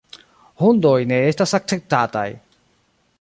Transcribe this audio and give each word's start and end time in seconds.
Hundoj 0.61 0.95
ne 1.11 1.19
estas 1.33 1.55
akceptataj. 1.59 2.27